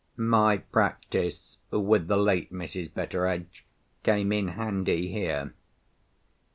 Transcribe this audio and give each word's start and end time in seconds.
My 0.17 0.57
practice 0.57 1.59
with 1.69 2.07
the 2.07 2.17
late 2.17 2.51
Mrs. 2.51 2.91
Betteredge 2.91 3.67
came 4.01 4.31
in 4.31 4.47
handy 4.47 5.09
here. 5.11 5.53